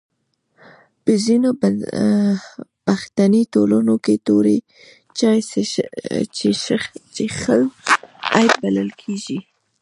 [1.03, 1.49] په ځینو
[2.85, 4.57] پښتني ټولنو کي توري
[5.17, 5.37] چای
[7.15, 7.61] چیښل
[8.35, 9.37] عیب بلل کیږي.